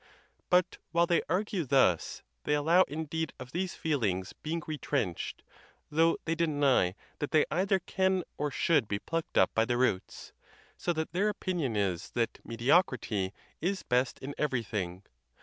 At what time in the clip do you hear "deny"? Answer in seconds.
6.33-6.95